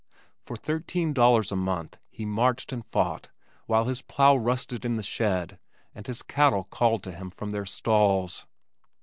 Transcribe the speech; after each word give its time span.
For 0.39 0.55
thirteen 0.57 1.13
dollars 1.13 1.51
a 1.51 1.55
month 1.55 1.99
he 2.09 2.25
marched 2.25 2.73
and 2.73 2.83
fought 2.83 3.29
while 3.67 3.85
his 3.85 4.01
plow 4.01 4.35
rusted 4.35 4.83
in 4.83 4.95
the 4.95 5.03
shed 5.03 5.59
and 5.93 6.07
his 6.07 6.23
cattle 6.23 6.63
called 6.63 7.03
to 7.03 7.11
him 7.11 7.29
from 7.29 7.51
their 7.51 7.67
stalls. 7.67 8.47